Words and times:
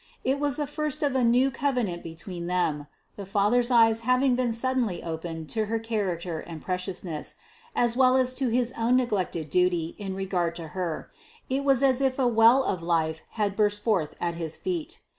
It 0.23 0.39
was 0.39 0.57
the 0.57 0.65
first 0.65 1.03
of 1.03 1.15
a 1.15 1.23
new 1.23 1.51
covenant 1.51 2.01
between 2.01 2.47
them. 2.47 2.87
The 3.17 3.25
father's 3.27 3.69
eyes 3.69 3.99
having 3.99 4.33
been 4.35 4.51
suddenly 4.51 5.03
opened 5.03 5.49
to 5.49 5.67
her 5.67 5.77
character 5.77 6.39
and 6.39 6.59
preciousness, 6.59 7.35
as 7.75 7.95
well 7.95 8.17
as 8.17 8.33
to 8.41 8.49
his 8.49 8.73
own 8.75 8.95
neglected 8.95 9.51
duty 9.51 9.93
in 9.99 10.15
regard 10.15 10.55
to 10.55 10.69
her, 10.69 11.11
it 11.51 11.63
was 11.63 11.83
as 11.83 12.01
if 12.01 12.17
a 12.17 12.25
well 12.25 12.63
of 12.63 12.81
life 12.81 13.21
had 13.37 13.55
burst 13.55 13.83
forth 13.83 14.15
at 14.19 14.33
his 14.33 14.57
feet. 14.57 15.01